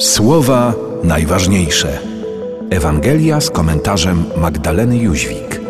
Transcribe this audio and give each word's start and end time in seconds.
Słowa 0.00 0.74
najważniejsze. 1.04 1.98
Ewangelia 2.70 3.40
z 3.40 3.50
komentarzem 3.50 4.24
Magdaleny 4.36 4.98
Jóźwik. 4.98 5.60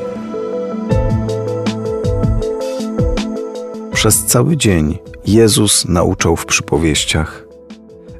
Przez 3.92 4.24
cały 4.24 4.56
dzień 4.56 4.98
Jezus 5.26 5.84
nauczał 5.84 6.36
w 6.36 6.46
przypowieściach. 6.46 7.46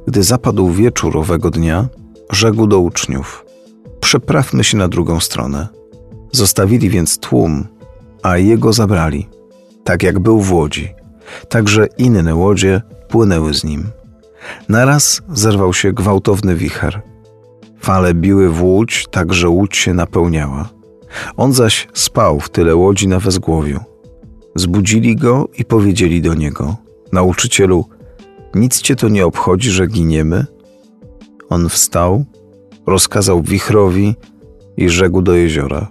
Gdy 0.07 0.23
zapadł 0.23 0.69
wieczór 0.69 1.17
owego 1.17 1.49
dnia, 1.49 1.87
rzekł 2.29 2.67
do 2.67 2.79
uczniów: 2.79 3.45
Przeprawmy 3.99 4.63
się 4.63 4.77
na 4.77 4.87
drugą 4.87 5.19
stronę. 5.19 5.67
Zostawili 6.31 6.89
więc 6.89 7.17
tłum, 7.17 7.67
a 8.23 8.37
jego 8.37 8.73
zabrali, 8.73 9.29
tak 9.83 10.03
jak 10.03 10.19
był 10.19 10.39
w 10.39 10.53
łodzi. 10.53 10.93
Także 11.49 11.87
inne 11.97 12.35
łodzie 12.35 12.81
płynęły 13.09 13.53
z 13.53 13.63
nim. 13.63 14.00
Naraz 14.69 15.21
zerwał 15.29 15.73
się 15.73 15.93
gwałtowny 15.93 16.55
wicher. 16.55 17.01
Fale 17.79 18.13
biły 18.13 18.49
w 18.49 18.63
łódź, 18.63 19.07
tak 19.11 19.33
że 19.33 19.49
łódź 19.49 19.77
się 19.77 19.93
napełniała. 19.93 20.69
On 21.37 21.53
zaś 21.53 21.87
spał 21.93 22.39
w 22.39 22.49
tyle 22.49 22.75
łodzi 22.75 23.07
na 23.07 23.19
wezgłowiu. 23.19 23.79
Zbudzili 24.55 25.15
go 25.15 25.47
i 25.57 25.65
powiedzieli 25.65 26.21
do 26.21 26.33
niego: 26.33 26.75
Nauczycielu, 27.11 27.85
nic 28.55 28.81
cię 28.81 28.95
to 28.95 29.09
nie 29.09 29.25
obchodzi, 29.25 29.71
że 29.71 29.87
giniemy? 29.87 30.45
On 31.49 31.69
wstał, 31.69 32.25
rozkazał 32.85 33.41
wichrowi 33.41 34.15
i 34.77 34.89
rzekł 34.89 35.21
do 35.21 35.33
jeziora: 35.33 35.87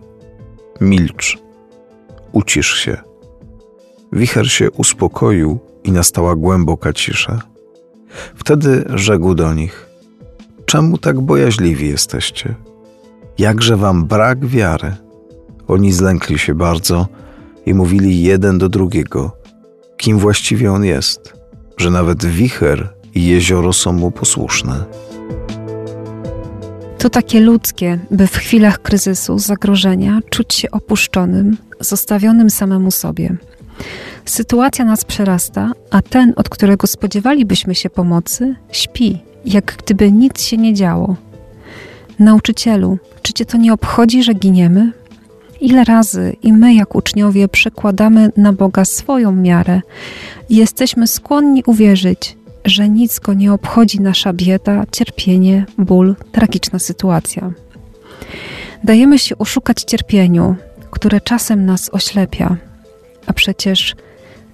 Milcz, 0.81 1.39
ucisz 2.33 2.75
się. 2.75 2.97
Wicher 4.13 4.51
się 4.51 4.71
uspokoił 4.71 5.59
i 5.85 5.93
nastała 5.93 6.37
głęboka 6.37 6.93
cisza. 6.93 7.50
Wtedy 8.35 8.85
rzekł 8.95 9.35
do 9.35 9.55
nich: 9.55 9.87
Czemu 10.67 10.99
tak 10.99 11.21
bojaźliwi 11.21 11.89
jesteście? 11.89 12.55
Jakże 13.39 13.77
wam 13.77 14.05
brak 14.05 14.47
wiary? 14.47 14.93
Oni 15.69 15.93
zlękli 15.93 16.39
się 16.39 16.55
bardzo 16.55 17.07
i 17.67 17.75
mówili 17.75 18.23
jeden 18.23 18.59
do 18.59 18.69
drugiego: 18.69 19.37
Kim 19.97 20.19
właściwie 20.19 20.73
on 20.73 20.85
jest, 20.85 21.35
że 21.77 21.91
nawet 21.91 22.27
wicher 22.27 22.89
i 23.15 23.27
jezioro 23.27 23.73
są 23.73 23.93
mu 23.93 24.11
posłuszne. 24.11 24.85
To 26.99 27.11
takie 27.11 27.41
ludzkie, 27.41 27.99
by 28.11 28.27
w 28.27 28.37
chwilach 28.37 28.83
kryzysu, 28.83 29.39
zagrożenia 29.39 30.21
czuć 30.31 30.55
się 30.55 30.71
opuszczonym, 30.71 31.57
zostawionym 31.81 32.51
samemu 32.51 32.91
sobie. 32.91 33.37
Sytuacja 34.31 34.85
nas 34.85 35.05
przerasta, 35.05 35.73
a 35.91 36.03
ten, 36.03 36.33
od 36.37 36.49
którego 36.49 36.87
spodziewalibyśmy 36.87 37.75
się 37.75 37.91
pomocy, 37.91 38.55
śpi, 38.73 39.19
jak 39.45 39.77
gdyby 39.77 40.13
nic 40.13 40.43
się 40.43 40.57
nie 40.57 40.75
działo. 40.75 41.17
Nauczycielu, 42.19 42.99
czy 43.23 43.33
cię 43.33 43.45
to 43.45 43.59
nie 43.59 43.73
obchodzi, 43.73 44.23
że 44.23 44.35
giniemy? 44.35 44.93
Ile 45.61 45.85
razy 45.85 46.37
i 46.43 46.53
my, 46.53 46.75
jak 46.75 46.95
uczniowie, 46.95 47.49
przekładamy 47.49 48.33
na 48.37 48.53
Boga 48.53 48.85
swoją 48.85 49.33
miarę 49.33 49.81
jesteśmy 50.51 51.07
skłonni 51.07 51.63
uwierzyć, 51.67 52.37
że 52.65 52.89
nic 52.89 53.19
go 53.19 53.35
nie 53.35 53.53
obchodzi 53.53 54.01
nasza 54.01 54.33
bieda, 54.33 54.85
cierpienie, 54.93 55.67
ból, 55.79 56.17
tragiczna 56.33 56.79
sytuacja. 56.79 57.53
Dajemy 58.85 59.19
się 59.19 59.39
oszukać 59.39 59.83
cierpieniu, 59.83 60.57
które 60.91 61.21
czasem 61.21 61.67
nas 61.67 61.91
oślepia, 61.93 62.57
a 63.27 63.33
przecież 63.33 63.95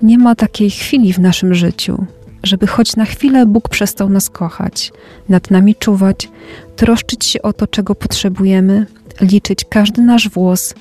nie 0.03 0.19
ma 0.19 0.35
takiej 0.35 0.71
chwili 0.71 1.13
w 1.13 1.19
naszym 1.19 1.55
życiu, 1.55 2.07
żeby 2.43 2.67
choć 2.67 2.97
na 2.97 3.05
chwilę 3.05 3.47
Bóg 3.47 3.69
przestał 3.69 4.09
nas 4.09 4.31
kochać, 4.31 4.93
nad 5.29 5.51
nami 5.51 5.75
czuwać, 5.75 6.29
troszczyć 6.77 7.25
się 7.25 7.43
o 7.43 7.53
to, 7.53 7.67
czego 7.67 7.95
potrzebujemy, 7.95 8.87
liczyć 9.21 9.65
każdy 9.69 10.03
nasz 10.03 10.29
włos 10.29 10.75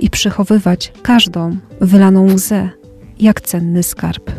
i 0.00 0.10
przechowywać 0.10 0.92
każdą 1.02 1.56
wylaną 1.80 2.34
łzę, 2.34 2.70
jak 3.20 3.40
cenny 3.40 3.82
skarb. 3.82 4.30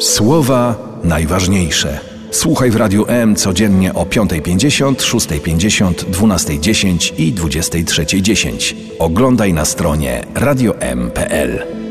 Słowa 0.00 0.76
najważniejsze. 1.04 2.00
Słuchaj 2.30 2.70
w 2.70 2.76
Radiu 2.76 3.04
M 3.08 3.36
codziennie 3.36 3.94
o 3.94 4.04
5.50, 4.04 4.94
6.50, 4.94 5.92
12.10 5.92 7.12
i 7.18 7.34
23.10. 7.34 8.74
Oglądaj 8.98 9.52
na 9.52 9.64
stronie 9.64 10.24
radiom.pl. 10.34 11.83